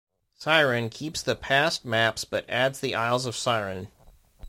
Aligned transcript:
Syren 0.33 0.89
keeps 0.89 1.21
the 1.21 1.35
past 1.35 1.85
maps 1.85 2.25
but 2.25 2.49
adds 2.49 2.79
the 2.79 2.95
isles 2.95 3.27
of 3.27 3.35
Syren. 3.35 3.89